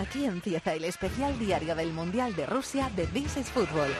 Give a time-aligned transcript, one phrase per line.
[0.00, 3.90] Aquí empieza el especial diario del Mundial de Rusia de This is Football.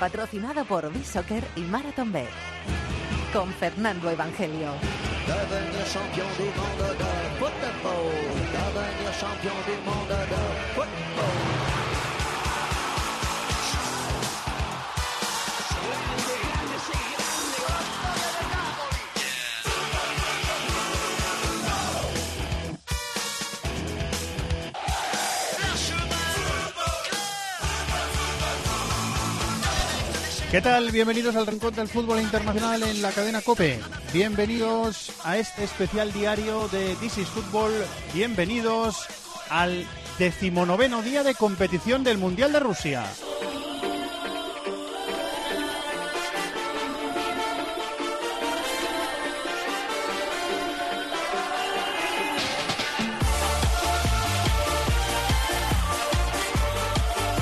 [0.00, 2.26] Patrocinado por B-Soccer y Marathon Bet.
[3.32, 4.72] Con Fernando Evangelio.
[30.56, 30.90] ¿Qué tal?
[30.90, 33.78] Bienvenidos al Rincón del Fútbol Internacional en la cadena COPE.
[34.14, 37.70] Bienvenidos a este especial diario de This is Fútbol.
[38.14, 39.06] Bienvenidos
[39.50, 39.86] al
[40.18, 43.04] decimonoveno día de competición del Mundial de Rusia.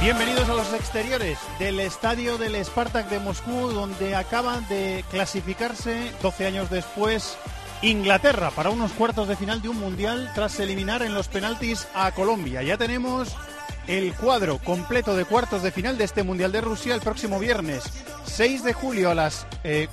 [0.04, 6.46] Bienvenidos a los exteriores del estadio del Spartak de Moscú, donde acaban de clasificarse 12
[6.46, 7.38] años después
[7.80, 12.12] Inglaterra para unos cuartos de final de un mundial tras eliminar en los penaltis a
[12.12, 12.62] Colombia.
[12.62, 13.34] Ya tenemos
[13.86, 17.84] el cuadro completo de cuartos de final de este mundial de Rusia el próximo viernes
[18.26, 19.46] 6 de julio a las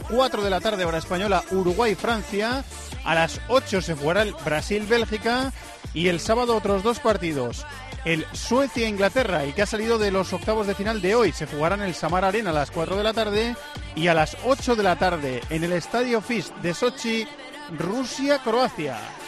[0.09, 2.65] 4 de la tarde hora española Uruguay-Francia.
[3.05, 5.53] A las 8 se jugará el Brasil-Bélgica
[5.93, 7.65] y el sábado otros dos partidos
[8.05, 11.31] el Suecia-Inglaterra y que ha salido de los octavos de final de hoy.
[11.31, 13.55] Se jugará en el Samar Arena a las 4 de la tarde
[13.95, 17.27] y a las 8 de la tarde en el Estadio FIS de Sochi,
[17.77, 19.20] Rusia-Croacia.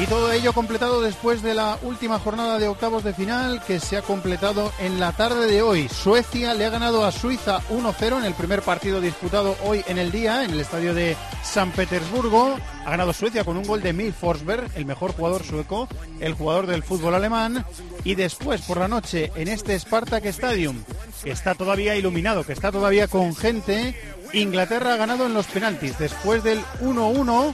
[0.00, 3.96] Y todo ello completado después de la última jornada de octavos de final que se
[3.96, 5.88] ha completado en la tarde de hoy.
[5.88, 10.12] Suecia le ha ganado a Suiza 1-0 en el primer partido disputado hoy en el
[10.12, 12.56] día en el estadio de San Petersburgo.
[12.86, 15.88] Ha ganado Suecia con un gol de Mil Forsberg, el mejor jugador sueco,
[16.20, 17.64] el jugador del fútbol alemán.
[18.04, 20.84] Y después por la noche en este Spartak Stadium,
[21.24, 23.96] que está todavía iluminado, que está todavía con gente,
[24.32, 27.52] Inglaterra ha ganado en los penaltis después del 1-1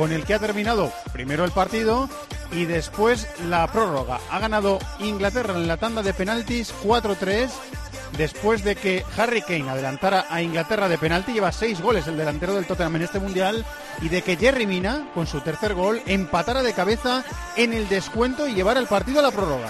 [0.00, 2.08] con el que ha terminado primero el partido
[2.52, 4.18] y después la prórroga.
[4.30, 7.50] Ha ganado Inglaterra en la tanda de penaltis 4-3
[8.16, 11.34] después de que Harry Kane adelantara a Inglaterra de penalti.
[11.34, 13.66] Lleva seis goles el delantero del Tottenham en este mundial
[14.00, 17.22] y de que Jerry Mina, con su tercer gol, empatara de cabeza
[17.58, 19.68] en el descuento y llevara el partido a la prórroga.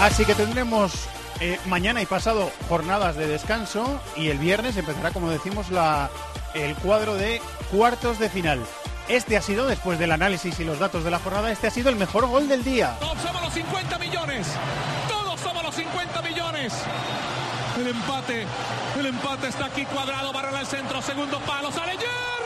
[0.00, 1.10] Así que tendremos
[1.40, 6.10] eh, mañana y pasado jornadas de descanso y el viernes empezará, como decimos, la,
[6.54, 7.40] el cuadro de
[7.70, 8.60] cuartos de final.
[9.08, 11.88] Este ha sido, después del análisis y los datos de la jornada, este ha sido
[11.88, 12.96] el mejor gol del día.
[13.00, 14.46] Todos somos los 50 millones.
[15.08, 16.74] Todos somos los 50 millones.
[17.78, 18.44] El empate,
[18.98, 22.37] el empate está aquí cuadrado, barra el centro, segundo palo, sale Jerry,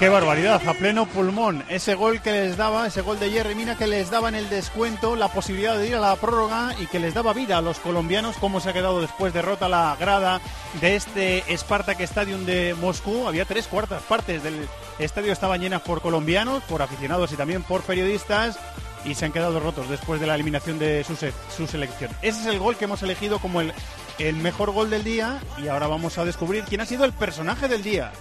[0.00, 1.62] Qué barbaridad, a pleno pulmón.
[1.68, 4.48] Ese gol que les daba, ese gol de Jerry Mina que les daba en el
[4.48, 7.80] descuento la posibilidad de ir a la prórroga y que les daba vida a los
[7.80, 8.38] colombianos.
[8.38, 10.40] Cómo se ha quedado después de rota la grada
[10.80, 13.28] de este Spartak Stadium de Moscú.
[13.28, 14.66] Había tres cuartas partes del
[14.98, 18.58] estadio estaban llenas por colombianos, por aficionados y también por periodistas.
[19.04, 21.14] Y se han quedado rotos después de la eliminación de su,
[21.54, 22.10] su selección.
[22.22, 23.74] Ese es el gol que hemos elegido como el,
[24.18, 25.40] el mejor gol del día.
[25.58, 28.12] Y ahora vamos a descubrir quién ha sido el personaje del día.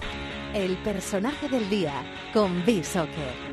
[0.53, 1.93] El personaje del día
[2.33, 3.49] con B-Soccer.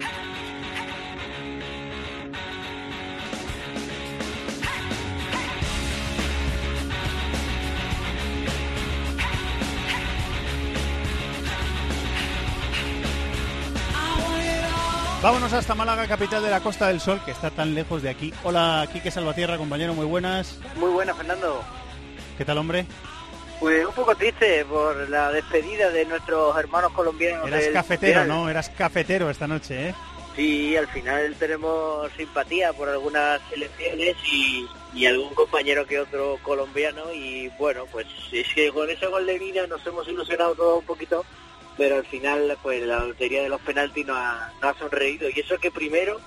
[15.22, 18.32] Vámonos hasta Málaga, capital de la Costa del Sol, que está tan lejos de aquí.
[18.42, 20.58] Hola, Quique Salvatierra, compañero, muy buenas.
[20.76, 21.62] Muy buena, Fernando.
[22.38, 22.86] ¿Qué tal, hombre?
[23.60, 27.48] Pues un poco triste por la despedida de nuestros hermanos colombianos.
[27.48, 28.24] Eras del cafetero.
[28.26, 28.50] ¿no?
[28.50, 29.94] Eras cafetero esta noche, ¿eh?
[30.36, 37.10] Sí, al final tenemos simpatía por algunas selecciones y, y algún compañero que otro colombiano
[37.14, 40.84] y bueno, pues es que con ese gol de Mina nos hemos ilusionado todo un
[40.84, 41.24] poquito,
[41.78, 45.40] pero al final pues la lotería de los penaltis nos ha, nos ha sonreído y
[45.40, 46.20] eso que primero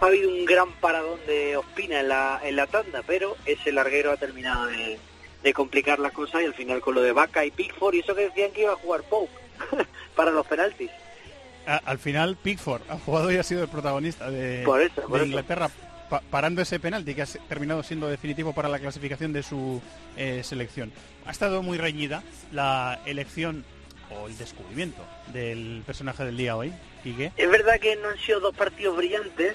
[0.00, 4.10] ha habido un gran paradón de Ospina en la, en la tanda, pero ese larguero
[4.10, 4.98] ha terminado de,
[5.44, 8.14] de complicar las cosas y al final con lo de Vaca y Pickford y eso
[8.16, 9.30] que decían que iba a jugar Pope
[10.16, 10.90] para los penaltis.
[11.66, 15.12] A- al final, Pickford ha jugado y ha sido el protagonista de, Por eso, por
[15.12, 15.26] de eso.
[15.26, 15.70] Inglaterra,
[16.10, 19.80] pa- parando ese penalti que ha terminado siendo definitivo para la clasificación de su
[20.16, 20.92] eh, selección.
[21.26, 23.64] Ha estado muy reñida la elección
[24.10, 25.02] o el descubrimiento
[25.32, 27.32] del personaje del día hoy, Quique.
[27.36, 29.54] Es verdad que no han sido dos partidos brillantes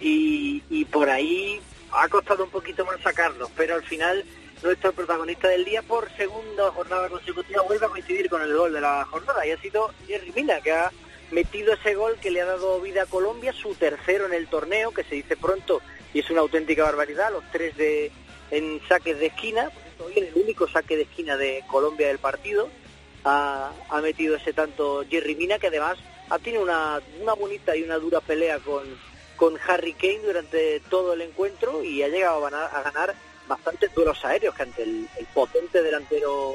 [0.00, 1.60] y, y por ahí
[1.92, 4.24] ha costado un poquito más sacarlos, pero al final
[4.64, 8.80] nuestro protagonista del día por segunda jornada consecutiva vuelve a coincidir con el gol de
[8.80, 10.90] la jornada y ha sido Jerry Mina que ha
[11.30, 14.90] metido ese gol que le ha dado vida a Colombia, su tercero en el torneo,
[14.90, 15.82] que se dice pronto
[16.14, 18.10] y es una auténtica barbaridad, los tres de
[18.50, 22.70] en saques de esquina, hoy en el único saque de esquina de Colombia del partido,
[23.24, 25.98] ha, ha metido ese tanto Jerry Mina que además
[26.30, 28.84] ha tenido una, una bonita y una dura pelea con,
[29.36, 33.14] con Harry Kane durante todo el encuentro y ha llegado a ganar, a ganar
[33.48, 36.54] bastantes duelos aéreos que ante el, potente delantero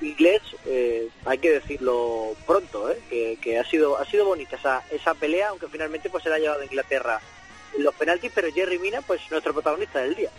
[0.00, 3.36] inglés eh, hay que decirlo pronto ¿eh?
[3.40, 6.38] que, ha sido ha sido bonita esa, esa pelea aunque finalmente pues se la ha
[6.38, 7.20] llevado a Inglaterra
[7.78, 10.30] los penaltis pero Jerry Mina pues nuestro protagonista del día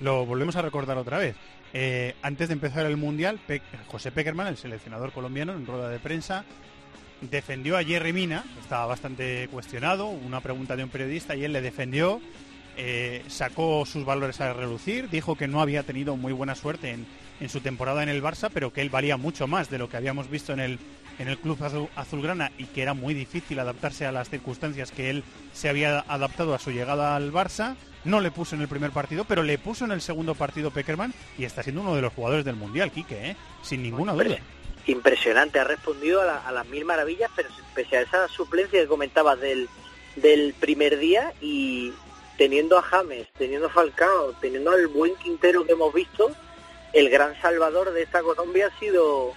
[0.00, 1.36] Lo volvemos a recordar otra vez.
[1.76, 3.40] Eh, antes de empezar el Mundial,
[3.88, 6.44] José Peckerman, el seleccionador colombiano, en rueda de prensa,
[7.20, 11.60] defendió a Jerry Mina, estaba bastante cuestionado, una pregunta de un periodista, y él le
[11.60, 12.20] defendió,
[12.76, 17.06] eh, sacó sus valores a relucir, dijo que no había tenido muy buena suerte en,
[17.40, 19.96] en su temporada en el Barça, pero que él valía mucho más de lo que
[19.96, 20.78] habíamos visto en el,
[21.18, 25.10] en el club azul- azulgrana y que era muy difícil adaptarse a las circunstancias que
[25.10, 27.76] él se había adaptado a su llegada al Barça.
[28.04, 31.14] No le puso en el primer partido, pero le puso en el segundo partido Peckerman
[31.38, 33.36] y está siendo uno de los jugadores del Mundial, Quique, ¿eh?
[33.62, 34.36] sin ninguna duda.
[34.86, 38.86] impresionante, ha respondido a, la- a las mil maravillas, pero pese a esa suplencia que
[38.86, 39.68] comentabas del,
[40.16, 41.92] del primer día y
[42.36, 46.30] teniendo a James, teniendo a Falcao, teniendo al buen Quintero que hemos visto,
[46.92, 49.32] el gran salvador de esta Colombia ha sido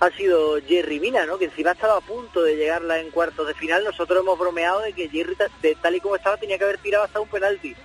[0.00, 1.38] ha sido Jerry Mina, ¿no?
[1.38, 3.84] Que encima estaba a punto de llegarla en cuartos de final.
[3.84, 7.04] Nosotros hemos bromeado de que Jerry, de tal y como estaba, tenía que haber tirado
[7.04, 7.76] hasta un penalti.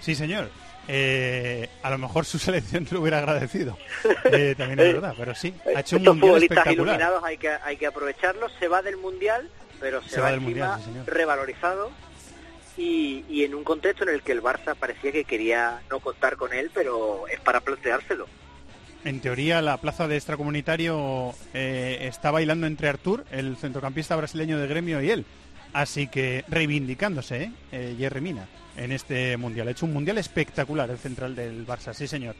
[0.00, 0.48] Sí, señor.
[0.88, 3.76] Eh, a lo mejor su selección lo hubiera agradecido.
[4.32, 5.52] Eh, también es verdad, pero sí.
[5.74, 6.94] Ha hecho un Estos mundial futbolistas espectacular.
[6.96, 8.52] iluminados hay que, hay que aprovecharlos.
[8.58, 9.50] Se va del Mundial,
[9.80, 11.06] pero se, Se va, va del encima Mundial, sí, señor.
[11.14, 11.90] revalorizado
[12.80, 16.36] y, y en un contexto en el que el Barça parecía que quería no contar
[16.36, 18.26] con él, pero es para planteárselo.
[19.04, 24.66] En teoría, la plaza de extracomunitario eh, está bailando entre Artur, el centrocampista brasileño de
[24.66, 25.26] gremio, y él.
[25.72, 27.52] Así que reivindicándose, ¿eh?
[27.72, 29.68] Eh, Jerry Mina, en este mundial.
[29.68, 32.34] Ha hecho un mundial espectacular el central del Barça, sí, señor.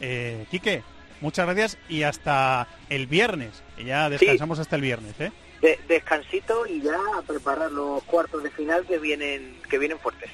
[0.00, 0.82] Eh, Quique,
[1.20, 3.62] muchas gracias y hasta el viernes.
[3.84, 5.32] Ya descansamos hasta el viernes, ¿eh?
[5.64, 10.30] De- descansito y ya a preparar los cuartos de final que vienen que vienen fuertes.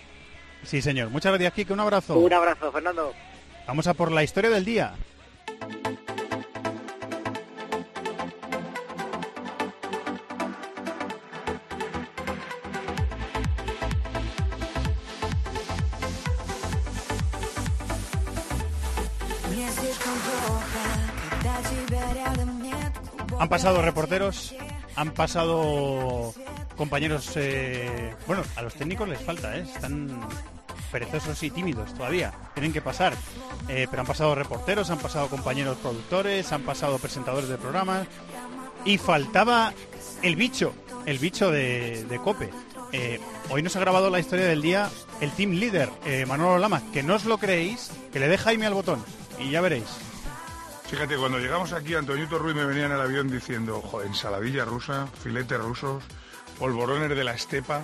[0.64, 1.08] Sí, señor.
[1.10, 1.72] Muchas gracias, Quique.
[1.72, 2.18] Un abrazo.
[2.18, 3.14] Un abrazo, Fernando.
[3.68, 4.94] Vamos a por la historia del día.
[23.38, 24.54] Han pasado reporteros,
[25.00, 26.34] han pasado
[26.76, 27.32] compañeros.
[27.36, 29.62] eh, bueno, a los técnicos les falta, ¿eh?
[29.62, 30.10] están
[30.92, 32.32] perezosos y tímidos todavía.
[32.52, 33.14] Tienen que pasar.
[33.68, 38.06] Eh, pero han pasado reporteros, han pasado compañeros productores, han pasado presentadores de programas.
[38.84, 39.72] Y faltaba
[40.22, 40.74] el bicho,
[41.06, 42.50] el bicho de, Cope.
[43.48, 44.90] Hoy nos ha grabado la historia del día
[45.20, 46.82] el team líder, eh, Manolo Lama.
[46.92, 49.02] Que no os lo creéis, que le dé Jaime al botón.
[49.38, 50.09] Y ya veréis.
[50.90, 55.06] Fíjate, cuando llegamos aquí, Antoñito Ruiz me venía en el avión diciendo, joder, ensaladilla rusa,
[55.22, 56.02] filetes rusos,
[56.58, 57.82] polvorones de la estepa.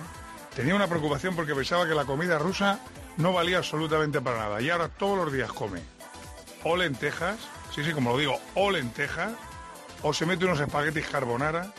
[0.53, 2.81] Tenía una preocupación porque pensaba que la comida rusa
[3.15, 4.61] no valía absolutamente para nada.
[4.61, 5.79] Y ahora todos los días come
[6.65, 7.37] o lentejas,
[7.73, 9.31] sí, sí, como lo digo, o lentejas,
[10.01, 11.71] o se mete unos espaguetis carbonara,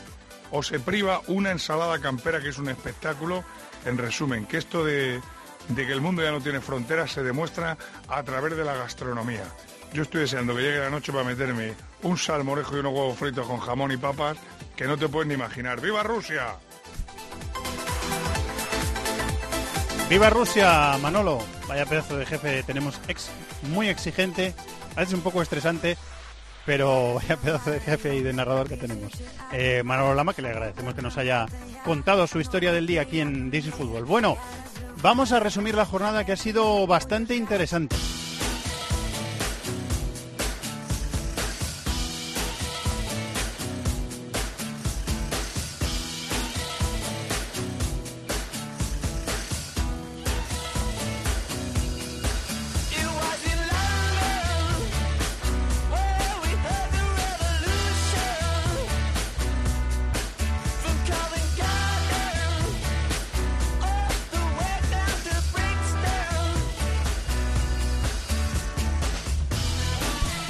[0.51, 3.45] o se priva una ensalada campera que es un espectáculo.
[3.85, 5.21] En resumen, que esto de,
[5.69, 7.77] de que el mundo ya no tiene fronteras se demuestra
[8.09, 9.45] a través de la gastronomía.
[9.92, 13.47] Yo estoy deseando que llegue la noche para meterme un salmorejo y unos huevos fritos
[13.47, 14.37] con jamón y papas
[14.76, 15.80] que no te puedes ni imaginar.
[15.80, 16.57] ¡Viva Rusia!
[20.09, 21.38] ¡Viva Rusia, Manolo!
[21.66, 23.30] Vaya pedazo de jefe tenemos, ex,
[23.62, 24.54] muy exigente,
[24.97, 25.97] a veces un poco estresante,
[26.64, 29.12] pero vaya pedazo de jefe y de narrador que tenemos.
[29.52, 31.47] Eh, Manolo Lama, que le agradecemos que nos haya
[31.85, 34.04] contado su historia del día aquí en This is Fútbol.
[34.04, 34.37] Bueno,
[35.02, 37.97] vamos a resumir la jornada que ha sido bastante interesante.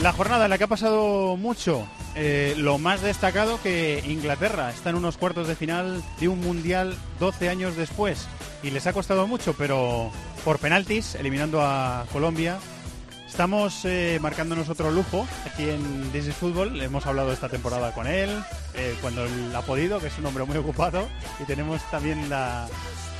[0.09, 4.89] La jornada en la que ha pasado mucho, eh, lo más destacado que Inglaterra está
[4.89, 8.27] en unos cuartos de final de un mundial 12 años después
[8.63, 10.11] y les ha costado mucho, pero
[10.47, 12.57] por penaltis, eliminando a Colombia.
[13.29, 16.81] Estamos eh, marcándonos otro lujo aquí en This is Football.
[16.81, 18.31] Hemos hablado esta temporada con él,
[18.77, 21.07] eh, cuando él ha podido, que es un hombre muy ocupado.
[21.39, 22.67] Y tenemos también la,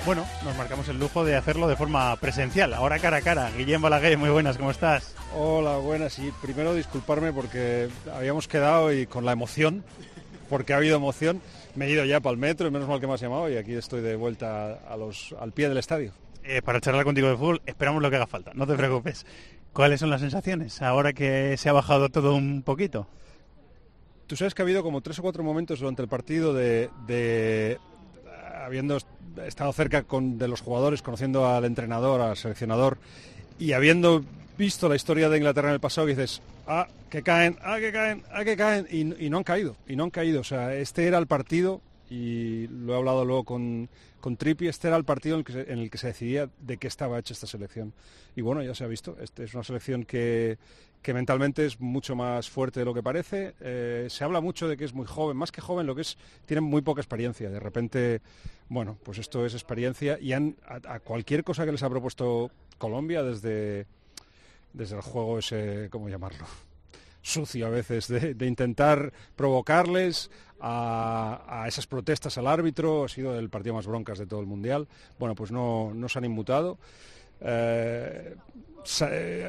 [0.09, 3.51] bueno, nos marcamos el lujo de hacerlo de forma presencial, ahora cara a cara.
[3.51, 5.15] Guillem Balaguer, muy buenas, ¿cómo estás?
[5.37, 6.19] Hola, buenas.
[6.19, 9.85] Y primero disculparme porque habíamos quedado y con la emoción,
[10.49, 11.43] porque ha habido emoción,
[11.75, 13.59] me he ido ya para el metro y menos mal que me has llamado y
[13.59, 16.13] aquí estoy de vuelta a los, al pie del estadio.
[16.43, 19.27] Eh, para charlar contigo de fútbol, esperamos lo que haga falta, no te preocupes.
[19.75, 23.07] ¿Cuáles son las sensaciones ahora que se ha bajado todo un poquito?
[24.27, 27.79] Tú sabes que ha habido como tres o cuatro momentos durante el partido de, de
[28.69, 28.99] habiendo
[29.47, 32.99] estado cerca de los jugadores, conociendo al entrenador, al seleccionador
[33.59, 34.25] y habiendo
[34.57, 38.23] visto la historia de Inglaterra en el pasado, dices, ah, que caen, ah, que caen,
[38.31, 40.41] ah, que caen, y, y no han caído, y no han caído.
[40.41, 41.81] O sea, este era el partido,
[42.11, 43.89] y lo he hablado luego con,
[44.21, 47.35] con Trippi, este era el partido en el, que se, decidía de qué estaba hecha
[47.35, 47.93] esta selección.
[48.35, 50.59] Y bueno, ya se ha visto, este es una selección que,
[51.03, 53.55] que mentalmente es mucho más fuerte de lo que parece.
[53.61, 56.17] Eh, se habla mucho de que es muy joven, más que joven, lo que es,
[56.47, 57.51] tienen muy poca experiencia.
[57.51, 58.21] De repente,
[58.69, 60.41] bueno, pues esto es experiencia y a,
[60.87, 63.87] a cualquier cosa que les ha propuesto Colombia desde,
[64.73, 66.47] desde el juego ese, ¿cómo llamarlo?
[67.29, 70.31] Sucio a veces, de, de intentar provocarles
[70.61, 74.47] a, a, esas protestas al árbitro, ha sido el partido más broncas de todo el
[74.47, 74.89] Mundial.
[75.19, 76.79] Bueno, pues no, no se han inmutado.
[77.41, 78.35] Eh,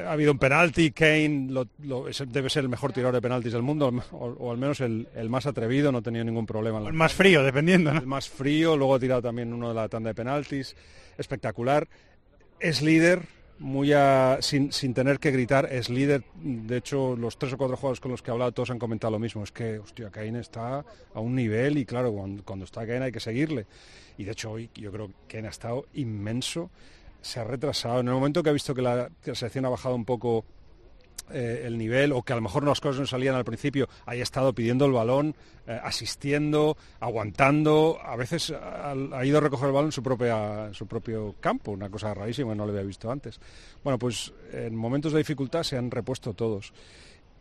[0.06, 3.62] ha habido un penalti, Kane lo, lo, debe ser el mejor tirador de penaltis del
[3.62, 6.78] mundo, o, o al menos el, el, más atrevido, no ha tenido ningún problema.
[6.78, 7.92] El más frío, dependiendo.
[7.92, 8.00] ¿no?
[8.00, 10.76] El más frío, luego ha tirado también uno de la tanda de penaltis,
[11.16, 11.88] espectacular.
[12.58, 13.22] Es líder,
[13.60, 16.24] muy a, sin, sin, tener que gritar, es líder.
[16.34, 19.12] De hecho, los tres o cuatro jugadores con los que he hablado todos han comentado
[19.12, 19.44] lo mismo.
[19.44, 22.12] Es que, hostia, Kane está a un nivel y claro,
[22.44, 23.66] cuando, está Kane hay que seguirle.
[24.18, 26.70] Y de hecho hoy yo creo que Kane ha estado inmenso
[27.22, 28.00] se ha retrasado.
[28.00, 30.44] En el momento que ha visto que la, que la selección ha bajado un poco
[31.32, 34.22] eh, el nivel o que a lo mejor las cosas no salían al principio, haya
[34.22, 35.34] estado pidiendo el balón,
[35.66, 37.98] eh, asistiendo, aguantando.
[38.02, 41.88] A veces ha, ido a recoger el balón en su, propia, su propio campo, una
[41.88, 43.40] cosa rarísima, no lo había visto antes.
[43.84, 46.72] Bueno, pues en momentos de dificultad se han repuesto todos.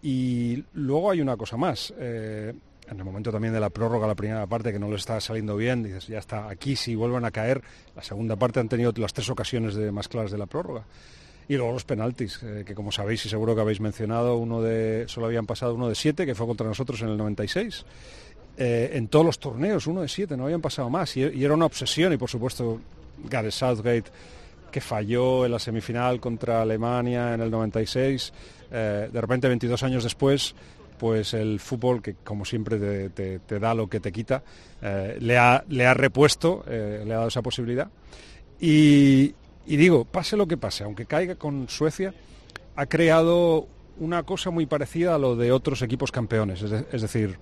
[0.01, 1.93] Y luego hay una cosa más.
[1.97, 2.53] Eh,
[2.89, 5.55] en el momento también de la prórroga, la primera parte que no les está saliendo
[5.55, 7.61] bien, dices, ya está, aquí si vuelven a caer,
[7.95, 10.85] la segunda parte han tenido las tres ocasiones de más claras de la prórroga.
[11.49, 15.05] Y luego los penaltis, eh, que como sabéis y seguro que habéis mencionado, uno de,
[15.07, 17.85] solo habían pasado uno de siete, que fue contra nosotros en el 96.
[18.55, 21.17] Eh, en todos los torneos, uno de siete, no habían pasado más.
[21.17, 22.79] Y, era una obsesión, y por supuesto,
[23.27, 24.11] Gareth Southgate,
[24.71, 28.31] que falló en la semifinal contra Alemania en el 96,
[28.71, 30.53] eh, de repente 22 años después
[30.99, 34.43] pues el fútbol, que como siempre te, da lo que te quita,
[34.81, 37.87] le, ha, le, ha, repuesto, le ha dado esa posibilidad.
[38.59, 39.33] Y,
[39.65, 42.13] y, digo, pase lo que pase, aunque caiga con Suecia,
[42.75, 43.67] ha creado
[43.99, 47.37] una cosa muy parecida a lo de otros equipos campeones, es, de, es decir,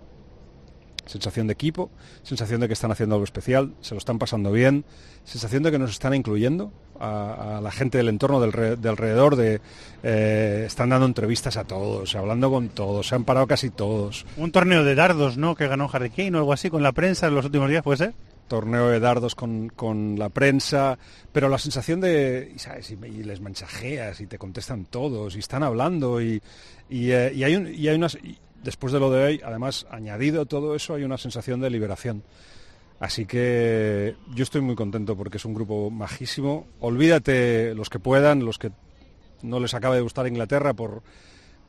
[1.05, 1.89] sensación de equipo,
[2.23, 4.85] sensación de que están haciendo algo especial, se lo están pasando bien,
[5.23, 8.89] sensación de que nos están incluyendo a, a la gente del entorno, del, re, de
[8.89, 9.61] alrededor, de,
[10.03, 14.25] eh, están dando entrevistas a todos, hablando con todos, se han parado casi todos.
[14.35, 17.27] Un torneo de dardos, ¿no?, que ganó Harry Kane o algo así con la prensa
[17.27, 18.13] en los últimos días, ¿puede ser?
[18.47, 20.97] Torneo de dardos con, con, la prensa,
[21.31, 22.91] pero la sensación de, ¿sabes?
[22.91, 26.41] Y, y, les mensajeas y te contestan todos y están hablando y,
[26.89, 28.15] y, eh, y hay, un, y hay unas...
[28.15, 32.23] Y, después de lo de hoy, además, añadido todo eso, hay una sensación de liberación.
[32.99, 36.67] Así que yo estoy muy contento porque es un grupo majísimo.
[36.79, 38.71] Olvídate los que puedan, los que
[39.43, 41.03] no les acaba de gustar Inglaterra por,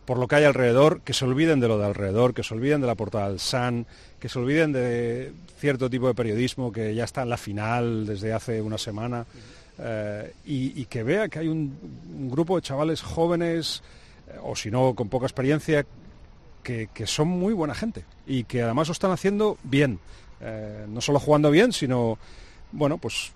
[0.09, 2.81] por lo que hay alrededor, que se olviden de lo de alrededor, que se olviden
[2.81, 3.87] de la portada del Sun,
[4.19, 8.33] que se olviden de cierto tipo de periodismo que ya está en la final desde
[8.33, 9.27] hace una semana
[9.79, 13.83] eh, y, que vea que hay un, grupo de chavales jóvenes,
[14.29, 15.85] eh, o si no, con poca experiencia,
[16.63, 20.01] que, que son muy buena gente y que además lo están haciendo bien.
[20.41, 22.17] Eh, no solo jugando bien, sino,
[22.73, 23.33] bueno, pues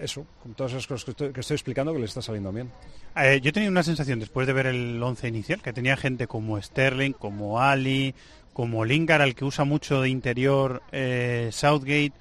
[0.00, 2.70] eso, con todas esas cosas que estoy, explicando que le está saliendo bien.
[3.16, 6.60] Eh, yo tenido una sensación después de ver el once inicial que tenía gente como
[6.60, 8.14] Sterling, como Ali,
[8.52, 12.12] como Lingard, al que usa mucho de interior eh, Southgate.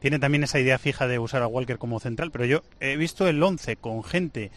[0.00, 3.28] Tiene también esa idea fija de usar a Walker como central, pero yo he visto
[3.28, 4.50] el 11 con gente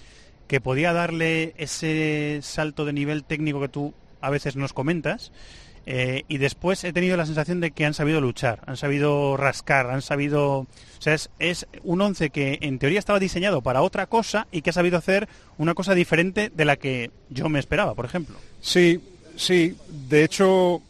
[0.47, 5.31] que podía darle ese salto de nivel técnico que tú a veces nos comentas.
[5.85, 9.89] Eh, y después he tenido la sensación de que han sabido luchar, han sabido rascar,
[9.89, 10.59] han sabido...
[10.59, 10.67] O
[11.03, 14.73] sea, es, un 11 que en teoría estaba diseñado para otra cosa y que ha
[14.73, 18.37] sabido hacer una cosa diferente de la que yo me esperaba, por ejemplo.
[18.61, 19.01] Sí,
[19.35, 19.75] sí.
[20.09, 20.81] De hecho,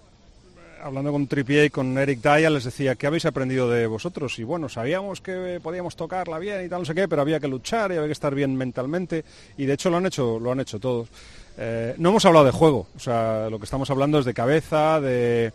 [0.83, 4.37] hablando con Trippier y con Eric Dyer, les decía, ¿qué habéis aprendido de vosotros?
[4.37, 7.47] Y bueno, sabíamos que podíamos tocarla bien y tal, no sé qué, pero había que
[7.47, 9.23] luchar y había que estar bien mentalmente.
[9.57, 11.09] Y de hecho lo han hecho, lo han hecho todos.
[11.57, 14.99] Eh, no hemos hablado de juego, o sea, lo que estamos hablando es de cabeza,
[14.99, 15.53] de,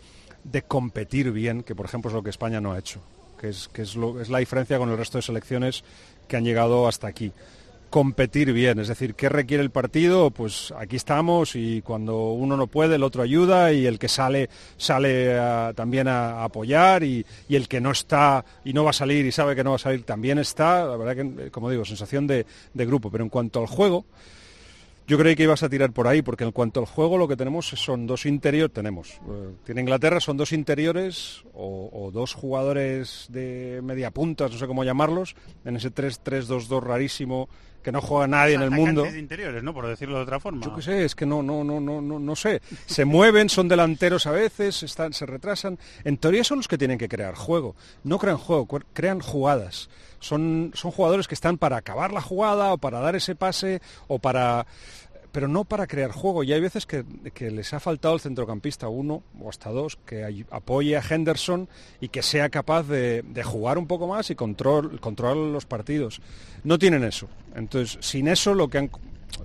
[0.67, 3.01] competir bien, que por ejemplo es lo que España no ha hecho,
[3.39, 5.83] que es, que es, la diferencia con el resto de selecciones
[6.27, 7.31] que han llegado hasta aquí.
[7.89, 10.29] Competir bien, es decir, ¿qué requiere el partido?
[10.29, 14.47] Pues aquí estamos y cuando uno no puede, el otro ayuda y el que sale,
[14.77, 15.35] sale
[15.75, 19.55] también a, apoyar y, el que no está y no va a salir y sabe
[19.55, 23.09] que no va a salir también está, la verdad que, como digo, sensación de grupo,
[23.09, 24.05] pero en cuanto al juego,
[25.09, 27.35] yo creí que ibas a tirar por ahí, porque en cuanto al juego lo que
[27.35, 33.25] tenemos son dos interiores, tenemos, eh, tiene Inglaterra, son dos interiores o, o, dos jugadores
[33.29, 35.35] de media punta, no sé cómo llamarlos,
[35.65, 37.49] en ese 3-3-2-2 rarísimo
[37.81, 39.03] que no juega nadie en el mundo.
[39.03, 39.73] De interiores, ¿no?
[39.73, 40.63] Por decirlo de otra forma.
[40.63, 42.61] Yo qué sé, es que no, no, no, no, no, no sé.
[42.85, 45.79] Se mueven, son delanteros a veces, están, se retrasan.
[46.03, 47.75] En teoría son los que tienen que crear juego.
[48.03, 49.89] No crean juego, crean jugadas.
[50.19, 54.19] Son, son jugadores que están para acabar la jugada o para dar ese pase o
[54.19, 54.65] para
[55.31, 56.43] pero no para crear juego.
[56.43, 57.03] Y hay veces que,
[57.39, 61.69] les ha faltado el centrocampista, uno o hasta dos, que apoye a Henderson
[62.01, 66.21] y que sea capaz de, jugar un poco más y control, controlar los partidos.
[66.63, 67.27] No tienen eso.
[67.55, 68.91] Entonces, sin eso lo que han,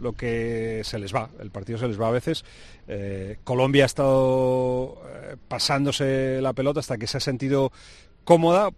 [0.01, 2.45] lo que se les va, el partido se les va a veces.
[2.89, 7.73] Eh, Colombia ha estado eh, pasándose la pelota hasta que se ha sentido
[8.25, 8.71] cómoda,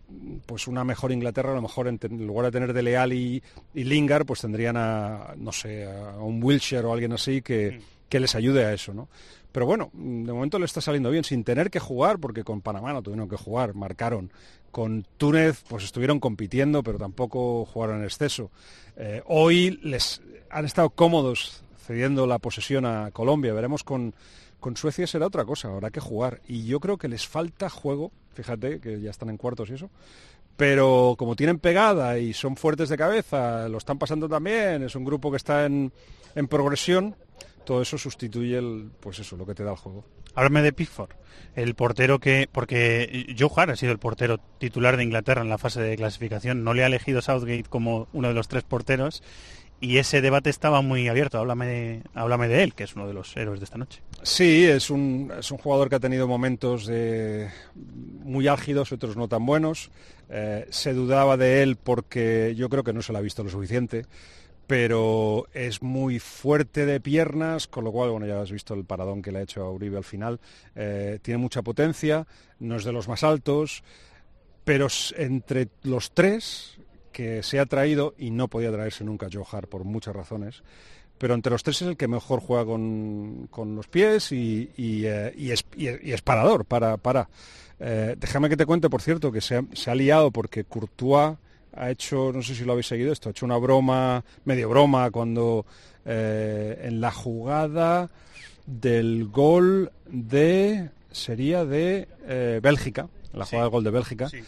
[0.47, 3.43] pues una mejor Inglaterra, a lo mejor en, en lugar de tener de Leal y,
[3.75, 8.21] y, Lingard, pues tendrían a, no sé, a un Wilshire o alguien así que, que
[8.21, 9.09] les ayude a eso, ¿no?
[9.57, 12.93] Pero bueno, de momento le está saliendo bien, sin tener que jugar, porque con Panamá
[12.93, 14.31] no tuvieron que jugar, marcaron.
[14.71, 18.51] Con Túnez, pues estuvieron compitiendo, pero tampoco jugaron en exceso.
[18.99, 23.55] Eh, hoy les han estado cómodos cediendo la posesión a Colombia.
[23.55, 24.15] Veremos con,
[24.67, 26.41] con Suecia será otra cosa, habrá que jugar.
[26.49, 29.91] Y yo creo que les falta juego, fíjate que ya están en cuartos y eso,
[30.57, 35.05] pero como tienen pegada y son fuertes de cabeza, lo están pasando también, es un
[35.05, 35.93] grupo que está en,
[36.35, 37.15] en progresión,
[37.65, 40.05] todo eso sustituye el, pues eso, lo que te da el juego.
[40.35, 41.11] Háblame de Pickford,
[41.55, 45.81] el portero que, porque Joe ha sido el portero titular de Inglaterra en la fase
[45.81, 49.23] de clasificación, no le ha elegido Southgate como uno de los tres porteros
[49.81, 51.39] y ese debate estaba muy abierto.
[51.39, 54.03] Háblame háblame de él, que es uno de los héroes de esta noche.
[54.23, 56.91] Sí, es un, es un jugador que ha tenido momentos
[57.75, 59.91] muy álgidos, otros no tan buenos.
[60.29, 63.51] Eh, se dudaba de él porque yo creo que no se lo ha visto lo
[63.51, 64.07] suficiente,
[64.67, 69.23] pero es muy fuerte de piernas, con lo cual, bueno, ya has visto el paradón
[69.23, 70.41] que le ha hecho a Uribe al final.
[70.75, 72.27] Eh, tiene mucha potencia,
[72.59, 73.85] no es de los más altos,
[74.65, 76.76] pero entre los tres
[77.17, 80.63] que se ha traído, y no podía traerse nunca Joe Hart por muchas razones,
[81.17, 85.07] pero entre los tres es el que mejor juega con, con los pies y, y,
[85.07, 86.99] eh, y, es, y, es, parador, para.
[86.99, 87.31] para.
[87.81, 91.39] Eh, déjame que te cuente, por cierto, que se ha, se ha, liado porque Courtois
[91.73, 95.11] ha hecho, no sé si lo habéis seguido esto, ha hecho una broma, medio broma,
[95.11, 95.65] cuando
[96.05, 98.11] eh, en la jugada
[98.67, 102.09] del gol de, sería de
[102.63, 103.57] Bélgica, la jugada sí.
[103.57, 104.41] del gol de Bélgica, sí.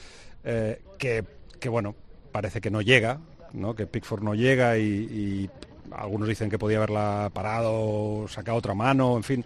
[0.99, 1.25] que,
[1.59, 1.95] que bueno,
[2.31, 3.21] parece que no llega,
[3.53, 3.75] ¿no?
[3.75, 5.51] que Pickford no llega y, y,
[5.93, 9.45] algunos dicen que podía haberla parado, sacado otra mano, en fin.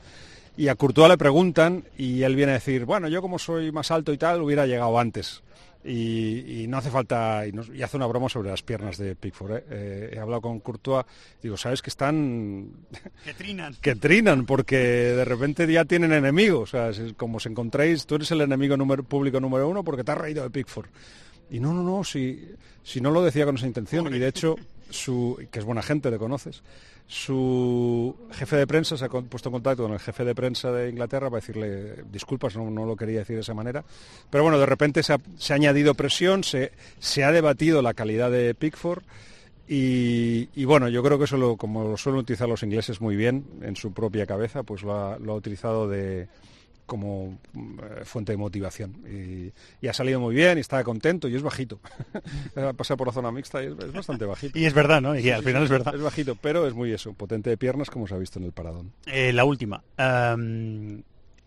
[0.57, 3.91] Y a Courtois le preguntan y él viene a decir, bueno, yo como soy más
[3.91, 5.43] alto y tal, hubiera llegado antes.
[5.85, 9.17] Y, y no hace falta, y, no, y, hace una broma sobre las piernas de
[9.17, 9.53] Pickford.
[9.53, 9.65] ¿eh?
[9.71, 11.05] Eh, he hablado con Courtois,
[11.43, 12.71] digo, ¿sabes que están...
[13.25, 13.75] Que trinan.
[13.81, 16.75] que trinan, porque de repente ya tienen enemigos.
[16.75, 20.13] O sea, como os encontréis, tú eres el enemigo número, público número uno porque te
[20.13, 20.89] has reído de Pickford.
[21.53, 22.49] Y no, no, no, si,
[22.83, 24.13] si no lo decía con esa intención.
[24.13, 24.57] Y de hecho,
[24.89, 26.63] su, que es buena gente, le conoces,
[27.07, 30.89] su jefe de prensa se ha puesto en contacto con el jefe de prensa de
[30.89, 33.85] Inglaterra para decirle disculpas, no, no lo quería decir de esa manera.
[34.31, 37.93] Pero bueno, de repente se ha, se ha añadido presión, se, se, ha debatido la
[37.93, 39.03] calidad de Pickford
[39.69, 43.45] Y, bueno, yo creo que eso, lo, como lo suelen utilizar los ingleses muy bien
[43.61, 46.29] en su propia cabeza, pues lo ha utilizado de,
[46.93, 49.03] como eh, fuente de motivación.
[49.11, 49.51] Y,
[49.81, 51.81] y ha salido muy bien y está contento y es bajito.
[52.77, 54.59] Pasa por la zona mixta y es, es bastante bajito.
[54.59, 55.19] Y es verdad, ¿no?
[55.19, 55.95] Y al final es verdad.
[56.03, 58.53] Es bajito, pero es muy eso, potente de piernas como se ha visto en el
[58.53, 58.93] paradón.
[59.07, 59.83] Eh, la última.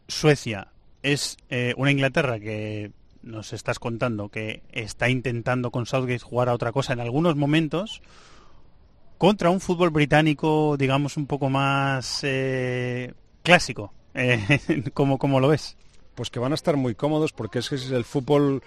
[0.08, 0.69] Suecia
[1.03, 6.53] es eh, una Inglaterra que nos estás contando que está intentando con Southgate jugar a
[6.53, 8.01] otra cosa en algunos momentos
[9.19, 13.93] contra un fútbol británico, digamos, un poco más eh, clásico.
[14.15, 15.78] Eh, ¿cómo, ¿Cómo lo ves?
[16.15, 18.63] Pues que van a estar muy cómodos porque ese es el fútbol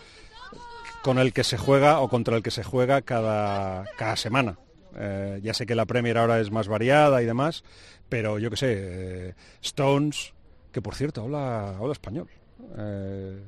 [1.02, 4.58] con el que se juega o contra el que se juega cada, cada semana.
[4.96, 7.64] Eh, ya sé que la Premier ahora es más variada y demás,
[8.08, 10.34] pero yo qué sé, eh, Stones,
[10.72, 12.28] que por cierto habla, habla español.
[12.76, 13.42] Eh,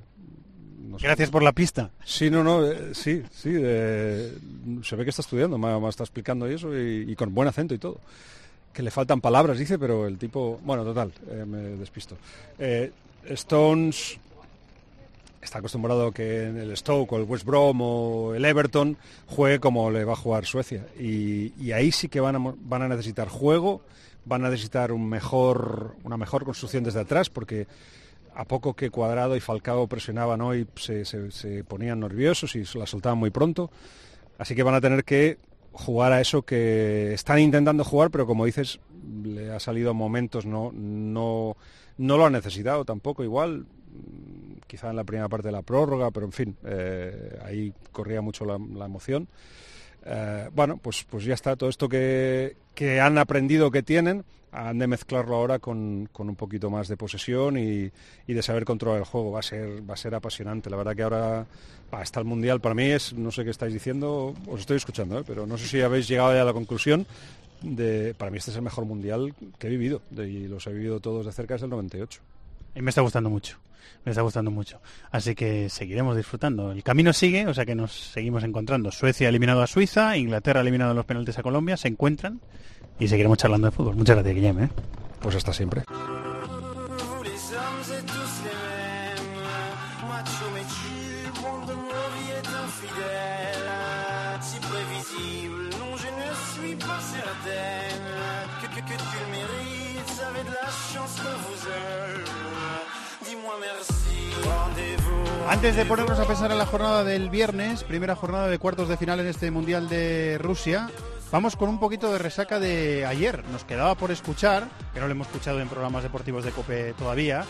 [0.89, 1.07] no sé.
[1.07, 1.91] Gracias por la pista.
[2.05, 2.63] Sí, no, no,
[2.95, 7.15] sí, sí, se ve que está estudiando, me, me está explicando y eso, y, y
[7.17, 8.01] con buen acento y todo.
[8.73, 12.17] Que le faltan palabras, dice, pero el tipo, bueno, total, eh, me despisto.
[12.59, 12.93] Eh,
[13.27, 14.19] Stones
[15.43, 19.91] está acostumbrado que en el Stoke o el West Brom o el Everton juegue como
[19.91, 20.87] le va a jugar Suecia.
[20.99, 23.81] Y, ahí sí que van a, van a necesitar juego,
[24.25, 27.67] van a necesitar un mejor, una mejor construcción desde atrás, porque
[28.37, 32.87] a poco que Cuadrado y Falcao presionaban hoy se, se- se ponían nerviosos y la
[32.87, 33.71] soltaban muy pronto.
[34.39, 35.39] Así que van a tener que
[35.73, 38.81] jugar a eso que están intentando jugar, pero como dices,
[39.23, 41.57] le ha salido a momentos, no, no,
[41.99, 46.11] no lo ha necesitado tampoco igual, mm, quizá en la primera parte de la prórroga,
[46.11, 49.29] pero en fin, eh, ahí corría mucho la, emoción.
[50.05, 54.79] Eh, bueno, pues, pues ya está, todo esto que, que han aprendido que tienen, han
[54.79, 57.91] de mezclarlo ahora con, con un poquito más de posesión y,
[58.27, 59.33] y de saber controlar el juego.
[59.33, 60.71] Va a ser, va a ser apasionante.
[60.71, 61.47] La verdad que ahora
[61.93, 62.61] va, está el Mundial.
[62.61, 65.25] Para mí es, no sé qué estáis diciendo, os estoy escuchando, ¿eh?
[65.27, 67.07] pero no sé si habéis llegado ya a la conclusión
[67.63, 70.73] de, para mí este es el mejor Mundial que he vivido de- y los he
[70.73, 72.21] vivido todos de cerca desde el 98.
[72.75, 73.59] Y me está gustando mucho.
[74.05, 74.81] Me está gustando mucho.
[75.11, 76.73] Así que seguiremos disfrutando.
[76.73, 78.91] El camino sigue, o sea que nos seguimos encontrando.
[78.91, 82.41] Suecia ha eliminado a Suiza, Inglaterra ha eliminado los penaltis a Colombia, se encuentran
[83.01, 83.97] y seguiremos charlando de fútbol.
[83.97, 84.65] Muchas gracias, Guillem.
[84.65, 84.71] ¿eh?
[85.21, 85.83] Pues hasta siempre.
[105.49, 108.97] Antes de ponernos a pensar en la jornada del viernes, primera jornada de cuartos de
[108.97, 110.89] final en este Mundial de Rusia,
[111.31, 113.45] vamos con un poquito de resaca de ayer.
[113.53, 117.45] Nos quedaba por escuchar, que no lo hemos escuchado en programas deportivos de COPE todavía,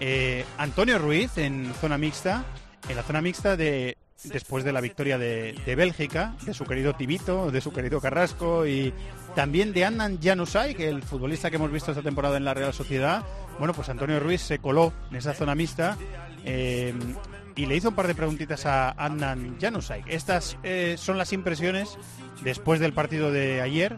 [0.00, 2.44] eh, Antonio Ruiz en zona mixta,
[2.88, 7.50] en la zona mixta de después de la victoria de, Bélgica, de su querido Tibito,
[7.50, 8.92] de su querido Carrasco y
[9.34, 12.72] también de Annan Januzaj, que el futbolista que hemos visto esta temporada en la Real
[12.72, 13.22] Sociedad.
[13.58, 15.98] Bueno, pues Antonio Ruiz se coló en esa zona mixta
[16.44, 16.94] eh,
[17.56, 20.02] y le hizo un par de preguntitas a Adnan Januzaj.
[20.06, 21.96] Estas eh, son las impresiones
[22.42, 23.96] después del partido de ayer,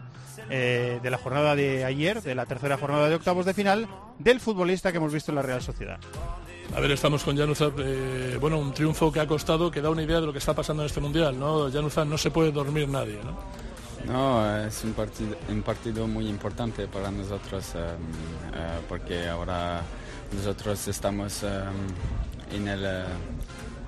[0.49, 3.87] eh, de la jornada de ayer, de la tercera jornada de octavos de final,
[4.19, 5.99] del futbolista que hemos visto en la Real Sociedad.
[6.75, 10.03] A ver, estamos con Januzaj, eh, bueno, un triunfo que ha costado, que da una
[10.03, 11.71] idea de lo que está pasando en este mundial, ¿no?
[11.71, 13.67] Januzaj no se puede dormir nadie, ¿no?
[14.05, 19.81] No, es un partido, un partido muy importante para nosotros em, porque ahora
[20.33, 23.05] nosotros estamos em, en el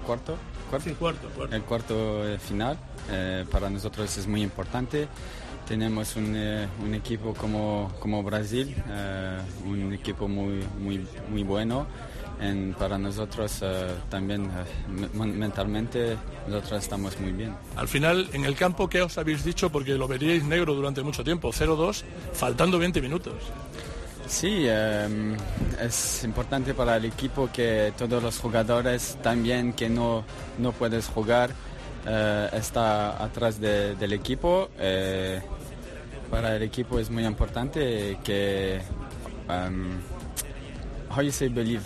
[0.09, 0.35] cuarto,
[0.71, 1.55] cuarto, cuarto, cuarto.
[1.55, 2.77] el cuarto eh, final.
[3.11, 5.07] Eh, para nosotros es muy importante.
[5.67, 8.75] Tenemos un, eh, un equipo como, como Brasil,
[9.65, 11.85] un equipo muy, muy, muy bueno.
[12.41, 13.61] En- para nosotros
[14.09, 14.49] también
[15.13, 16.17] men- mentalmente
[16.47, 17.53] nosotros estamos muy bien.
[17.75, 19.69] Al final, en el campo, ¿qué os habéis dicho?
[19.69, 23.35] Porque lo veríais negro durante mucho tiempo, 0-2, faltando 20 minutos.
[24.29, 25.35] Sí, eh,
[25.81, 30.23] es importante para el equipo que todos los jugadores también que no,
[30.59, 31.49] no puedes jugar
[32.05, 34.69] eh, está atrás de- del equipo.
[34.77, 35.41] Eh,
[36.29, 38.79] para el equipo es muy importante que
[39.49, 39.97] um,
[41.25, 41.83] you say believe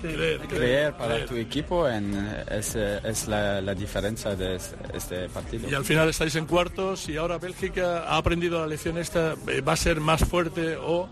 [0.00, 1.28] Creer, creer para creer.
[1.28, 2.14] tu equipo en,
[2.50, 5.68] es, es la, la diferencia de es- este partido.
[5.68, 9.60] Y al final estáis en cuartos y ahora Bélgica ha aprendido la lección esta, eh,
[9.60, 11.08] va a ser más fuerte o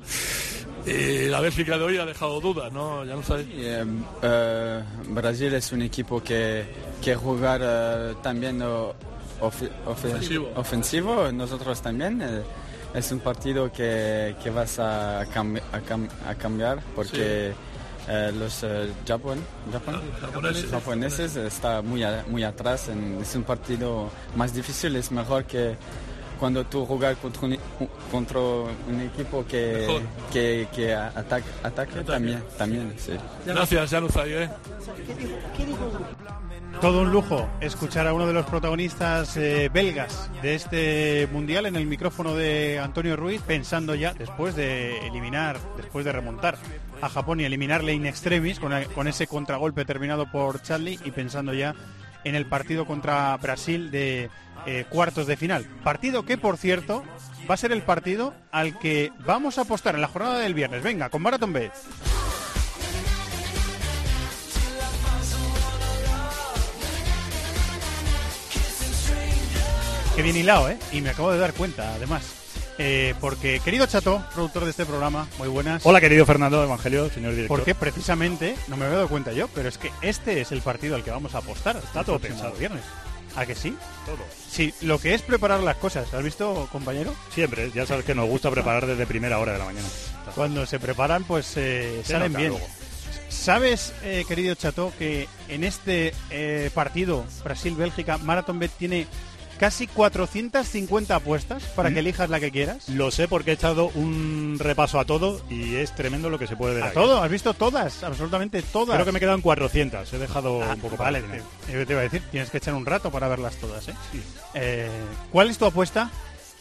[0.87, 3.05] eh, la Bélgica de hoy ha dejado dudas, ¿no?
[3.05, 3.49] Ya no sabéis.
[3.53, 3.85] Eh,
[4.23, 6.65] eh, Brasil es un equipo que
[7.03, 8.63] quiere jugar también
[9.87, 10.51] Ofensivo.
[10.57, 12.23] ofensivo, nosotros también.
[12.95, 17.53] es un partido que, que vas a, cambi- a cam- a cambiar porque
[18.09, 19.39] eh, los eh, Japón,
[19.73, 20.71] Japón- japoneses.
[20.71, 22.89] japoneses está muy, a- muy atrás.
[22.89, 25.77] en- es un partido más difícil, es mejor que
[26.39, 27.59] cuando tú jugar contra un,
[28.11, 29.87] contra un equipo que,
[30.33, 33.13] que, que ataque, ataque también, también sí.
[33.47, 34.51] Gracias, Januzaj, ¿eh?
[36.81, 41.77] Todo un lujo escuchar a uno de los protagonistas eh, belgas de este mundial en
[41.77, 46.59] el micrófono de Antonio Ruiz, pensando ya, después de eliminar, después de remontar
[47.01, 51.75] a Japón y eliminarle in extremis con, ese contragolpe terminado por Charlie y pensando ya
[52.25, 54.31] en el partido contra Brasil de
[54.67, 55.65] eh, cuartos de final.
[55.83, 57.03] Partido que, por cierto,
[57.49, 60.83] va a ser el partido al que vamos a apostar en la jornada del viernes.
[60.83, 61.73] Venga, con Marathon Bet.
[70.15, 70.79] Qué bien hilado, ¿eh?
[70.93, 72.23] Y me acabo de dar cuenta, además.
[72.79, 75.85] Eh, porque, querido Chato, productor de este programa, muy buenas.
[75.85, 77.59] Hola, querido Fernando Evangelio, señor director.
[77.59, 80.95] Porque precisamente, no me había dado cuenta yo, pero es que este es el partido
[80.95, 81.77] al que vamos a apostar.
[81.77, 82.53] Está todo pensado.
[82.53, 82.85] viernes.
[83.35, 83.77] ¿A que sí?
[84.07, 84.19] Todo.
[84.49, 86.15] Sí, lo que es preparar las cosas.
[86.15, 87.13] ¿Has visto, compañero?
[87.33, 89.89] Siempre, ya sabes que nos gusta preparar desde primera hora de la mañana.
[90.37, 92.51] Cuando se preparan, pues eh, salen bien.
[92.51, 92.67] luego.
[93.29, 99.09] ¿Sabes, eh, querido Chato, que en este eh, partido Brasil-Bélgica, Marathon Bet tiene
[99.59, 101.99] casi 450 apuestas para que Mm.
[101.99, 102.89] elijas la que quieras?
[102.89, 106.57] Lo sé porque he echado un repaso a todo y es tremendo lo que se
[106.57, 106.95] puede ver ¿A aquí.
[106.95, 107.23] todo?
[107.23, 108.03] ¿Has visto todas?
[108.05, 108.95] Absolutamente todas.
[108.97, 111.87] Creo que me quedan 400, he dejado Ah, un poco vale, para final.
[111.87, 113.95] te, iba a decir, tienes que echar un rato para verlas todas, ¿eh?
[114.55, 114.89] Eh,
[115.33, 116.11] ¿Cuál es tu apuesta?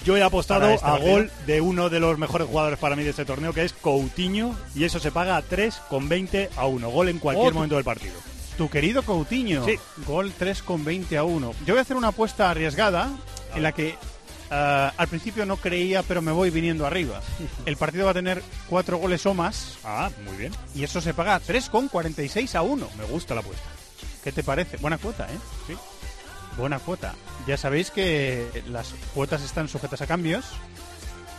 [0.06, 3.12] Yo he apostado este a gol de uno de los mejores jugadores para mí de
[3.12, 6.89] este torneo, que es Coutinho, y eso se paga a 3,20 a 1.
[6.89, 8.15] Gol en cualquier Oh, momento del partido.
[8.57, 9.65] Tu querido Coutinho.
[9.65, 9.79] Sí.
[10.05, 11.53] Gol 3 con 20 a 1.
[11.65, 13.09] Yo voy a hacer una apuesta arriesgada
[13.55, 13.95] en la que
[14.51, 17.19] ah, al principio no creía, pero me voy viniendo arriba.
[17.65, 20.53] El partido va a tener cuatro goles o más Ah, muy bien.
[20.75, 22.89] y eso se paga 3 con 46 a 1.
[22.97, 23.63] Me gusta la apuesta.
[24.23, 24.77] ¿Qué te parece?
[24.77, 25.37] Buena cuota, ¿eh?
[25.67, 25.73] Sí.
[26.57, 27.15] Buena cuota.
[27.47, 30.45] Ya sabéis que las cuotas están sujetas a cambios,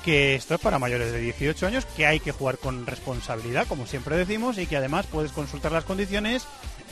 [0.05, 3.87] que esto es para mayores de 18 años, que hay que jugar con responsabilidad, como
[3.87, 6.43] siempre decimos, y que además puedes consultar las condiciones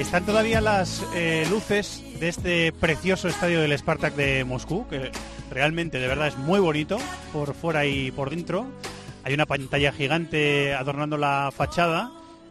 [0.00, 5.12] Están todavía las eh, luces de este precioso estadio del Spartak de Moscú, que
[5.50, 6.96] realmente de verdad es muy bonito
[7.34, 8.66] por fuera y por dentro.
[9.24, 12.10] Hay una pantalla gigante adornando la fachada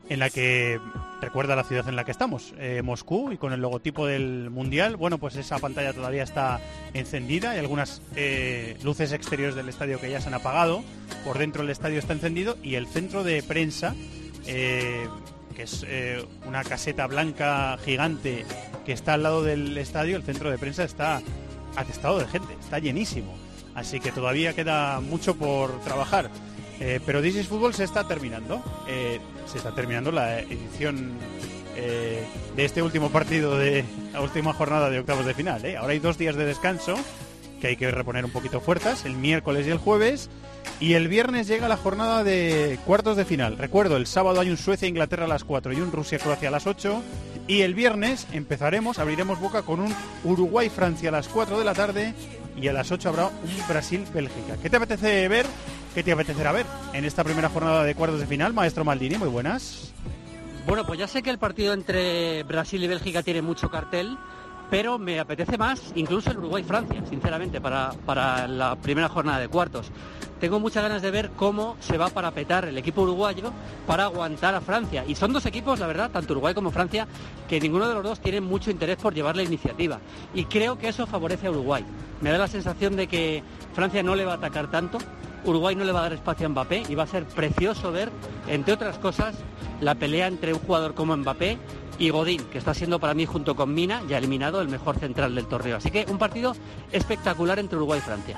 [0.10, 0.80] en la que
[1.22, 4.96] recuerda la ciudad en la que estamos, eh, Moscú, y con el logotipo del Mundial.
[4.96, 6.62] Bueno, pues esa pantalla todavía está
[6.94, 7.52] encendida.
[7.52, 10.84] Hay algunas eh, luces exteriores del estadio que ya se han apagado.
[11.26, 13.96] Por dentro el estadio está encendido y el centro de prensa,
[15.60, 18.46] que es eh, una caseta blanca gigante
[18.86, 21.22] que está al lado del estadio, el centro de prensa está
[21.76, 23.38] atestado de gente, está llenísimo.
[23.76, 26.30] Así que todavía queda mucho por trabajar.
[26.80, 28.64] Eh, pero This is Fútbol se está terminando.
[28.88, 31.12] Eh, se está terminando la edición
[31.76, 35.62] de este último partido de la última jornada de octavos de final.
[35.78, 36.96] Ahora hay dos días de descanso
[37.60, 40.30] que hay que reponer un poquito fuerzas, el miércoles y el jueves.
[40.80, 43.58] Y el viernes llega la jornada de cuartos de final.
[43.58, 47.02] Recuerdo, el sábado hay un Suecia-Inglaterra a las 4 y un Rusia-Croacia a las 8.
[47.48, 52.14] Y el viernes empezaremos, abriremos boca con un Uruguay-Francia a las 4 de la tarde
[52.56, 54.56] y a las 8 habrá un Brasil-Bélgica.
[54.62, 55.46] ¿Qué te apetece ver?
[55.94, 58.54] ¿Qué te apetecerá ver en esta primera jornada de cuartos de final?
[58.54, 59.92] Maestro Maldini, muy buenas.
[60.66, 64.18] Bueno, pues ya sé que el partido entre Brasil y Bélgica tiene mucho cartel,
[64.70, 69.92] pero me apetece más incluso el Uruguay-Francia, sinceramente, para, para la primera jornada de cuartos.
[70.40, 73.52] Tengo muchas ganas de ver cómo se va a parapetar el equipo uruguayo
[73.86, 75.04] para aguantar a Francia.
[75.06, 77.08] Y son dos equipos, la verdad, tanto Uruguay como Francia,
[77.50, 80.00] que ninguno de los dos tiene mucho interés por llevar la iniciativa.
[80.34, 81.84] Y creo que eso favorece a Uruguay.
[82.22, 84.98] Me da la sensación de que Francia no le va a atacar tanto,
[85.44, 88.10] Uruguay no le va a dar espacio a Mbappé y va a ser precioso ver,
[88.48, 89.36] entre otras cosas,
[89.82, 91.58] la pelea entre un jugador como Mbappé
[92.00, 95.36] y Godín, que está siendo para mí junto con Mina, ya eliminado, el mejor central
[95.36, 95.78] del torneo.
[95.78, 96.56] Así que un partido
[96.92, 98.38] espectacular entre Uruguay y Francia.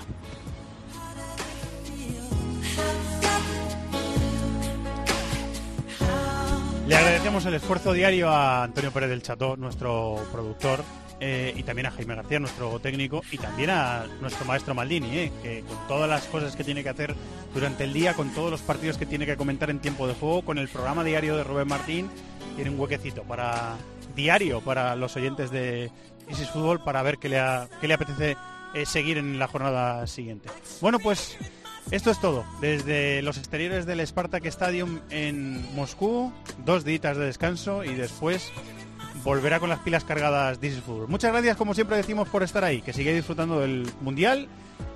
[6.88, 10.84] Le agradecemos el esfuerzo diario a Antonio Pérez del Cható, nuestro productor,
[11.24, 15.32] eh, y también a Jaime García, nuestro técnico, y también a nuestro maestro Maldini, eh,
[15.44, 17.16] que con todas las cosas que tiene que hacer
[17.54, 20.42] durante el día, con todos los partidos que tiene que comentar en tiempo de juego,
[20.42, 22.10] con el programa diario de Rubén Martín,
[22.56, 23.76] tiene un huequecito para
[24.16, 25.92] diario para los oyentes de
[26.28, 27.40] Isis Fútbol para ver qué le,
[27.94, 28.36] apetece
[28.74, 30.50] eh, seguir en la jornada siguiente.
[30.82, 31.38] Bueno, pues
[31.92, 32.46] esto es todo.
[32.62, 36.34] Desde los exteriores del Spartak Stadium en Moscú,
[36.66, 38.52] dos días de descanso y después
[39.24, 41.08] volverá con las pilas cargadas This is Football.
[41.08, 42.82] Muchas gracias, como siempre decimos, por estar ahí.
[42.82, 44.48] Que sigáis disfrutando del Mundial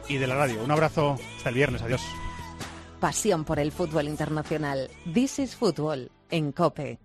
[0.07, 0.63] y de la radio.
[0.63, 1.81] Un abrazo hasta el viernes.
[1.81, 2.01] Adiós.
[2.99, 4.89] Pasión por el fútbol internacional.
[5.13, 7.04] This is Fútbol en COPE.